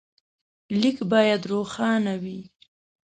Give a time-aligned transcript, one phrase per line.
[0.79, 2.39] لیک باید روښانه وي.